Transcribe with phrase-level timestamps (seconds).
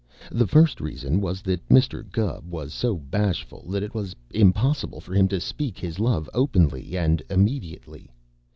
[0.31, 2.03] The first reason was that Mr.
[2.11, 6.97] Gubb was so bashful that it was impossible for him to speak his love openly
[6.97, 8.09] and immediately.